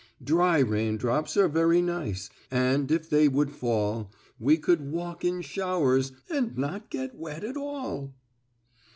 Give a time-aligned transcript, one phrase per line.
[0.23, 6.11] "Dry raindrops are very nice, And if they would fall, We could walk in showers,
[6.27, 8.15] and Not get wet at all."